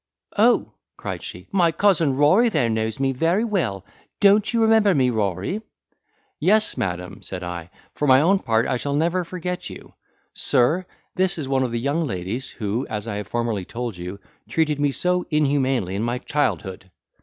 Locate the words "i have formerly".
13.07-13.63